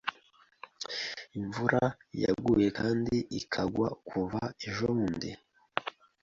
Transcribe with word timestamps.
Imvura 1.39 1.83
yaguye 2.23 2.67
kandi 2.79 3.15
ikagwa 3.39 3.87
kuva 4.07 4.41
ejobundi. 4.67 5.29